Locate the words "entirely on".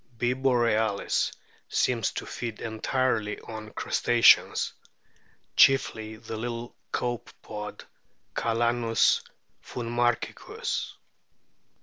2.59-3.69